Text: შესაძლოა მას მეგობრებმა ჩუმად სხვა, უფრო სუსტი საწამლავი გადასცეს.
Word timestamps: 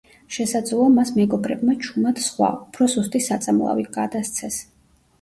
შესაძლოა 0.35 0.87
მას 0.93 1.11
მეგობრებმა 1.17 1.77
ჩუმად 1.85 2.23
სხვა, 2.31 2.51
უფრო 2.65 2.91
სუსტი 2.97 3.25
საწამლავი 3.31 3.89
გადასცეს. 4.03 4.63